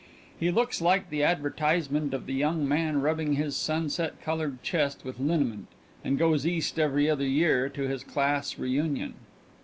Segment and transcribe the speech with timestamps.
[0.39, 5.19] He looks like the advertisement of the young man rubbing his sunset colored chest with
[5.19, 5.67] liniment
[6.03, 9.13] and goes East every other year to his class reunion.